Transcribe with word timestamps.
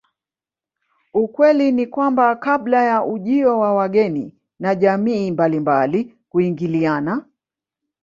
Ukweli 1.13 1.71
ni 1.71 1.87
kwamba 1.87 2.35
kabla 2.35 2.83
ya 2.83 3.05
ujio 3.05 3.59
wa 3.59 3.73
wageni 3.75 4.33
na 4.59 4.75
jamii 4.75 5.31
mbalilnmbali 5.31 6.17
kuingiliana 6.29 7.25